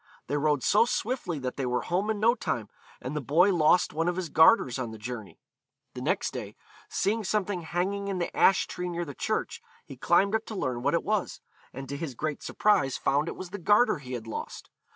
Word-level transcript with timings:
They 0.25 0.35
rode 0.35 0.63
so 0.63 0.85
swiftly 0.85 1.37
that 1.37 1.57
they 1.57 1.65
were 1.67 1.83
home 1.83 2.09
in 2.09 2.19
no 2.19 2.33
time, 2.33 2.69
and 3.01 3.15
the 3.15 3.21
boy 3.21 3.53
lost 3.53 3.93
one 3.93 4.07
of 4.07 4.15
his 4.15 4.29
garters 4.29 4.79
in 4.79 4.89
the 4.89 4.97
journey. 4.97 5.39
The 5.93 6.01
next 6.01 6.31
day, 6.31 6.55
seeing 6.89 7.23
something 7.23 7.61
hanging 7.61 8.07
in 8.07 8.17
the 8.17 8.35
ash 8.35 8.65
tree 8.65 8.89
near 8.89 9.05
the 9.05 9.13
church, 9.13 9.61
he 9.85 9.95
climbed 9.95 10.33
up 10.33 10.45
to 10.47 10.55
learn 10.55 10.81
what 10.81 10.95
it 10.95 11.03
was, 11.03 11.39
and 11.71 11.87
to 11.87 11.97
his 11.97 12.15
great 12.15 12.41
surprise 12.41 12.97
found 12.97 13.27
it 13.27 13.35
was 13.35 13.51
the 13.51 13.59
garter 13.59 13.99
he 13.99 14.13
had 14.13 14.25
lost. 14.25 14.71